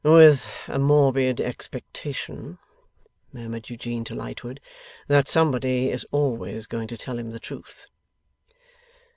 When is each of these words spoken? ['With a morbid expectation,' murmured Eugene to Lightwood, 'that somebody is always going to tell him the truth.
['With 0.03 0.49
a 0.67 0.79
morbid 0.79 1.39
expectation,' 1.39 2.57
murmured 3.31 3.69
Eugene 3.69 4.03
to 4.05 4.15
Lightwood, 4.15 4.59
'that 5.07 5.27
somebody 5.27 5.91
is 5.91 6.07
always 6.11 6.65
going 6.65 6.87
to 6.87 6.97
tell 6.97 7.19
him 7.19 7.29
the 7.29 7.39
truth. 7.39 7.85